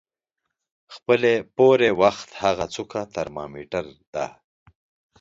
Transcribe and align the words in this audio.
خپلې 0.95 1.33
پورې 1.57 1.89
وخت 2.01 2.29
هغه 2.43 2.65
څوکه 2.73 3.01
ترمامیټر 3.15 3.85
د 4.13 4.15